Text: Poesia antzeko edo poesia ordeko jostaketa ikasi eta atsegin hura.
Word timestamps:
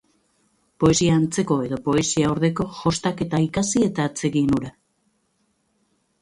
Poesia 0.83 1.17
antzeko 1.17 1.57
edo 1.67 1.77
poesia 1.87 2.31
ordeko 2.37 2.65
jostaketa 2.79 3.43
ikasi 3.45 3.85
eta 3.89 4.07
atsegin 4.13 4.49
hura. 4.57 4.73